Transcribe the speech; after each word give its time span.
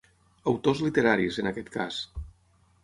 Autors 0.51 0.81
literaris, 0.87 1.39
en 1.43 1.51
aquest 1.53 1.71
cas. 1.79 2.03